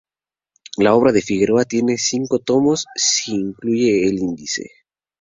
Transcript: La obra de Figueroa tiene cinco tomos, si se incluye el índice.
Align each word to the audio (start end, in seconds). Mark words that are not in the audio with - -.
La 0.77 0.95
obra 0.95 1.11
de 1.11 1.21
Figueroa 1.21 1.63
tiene 1.65 1.95
cinco 1.99 2.39
tomos, 2.39 2.87
si 2.95 3.21
se 3.21 3.31
incluye 3.35 4.07
el 4.07 4.17
índice. 4.17 4.71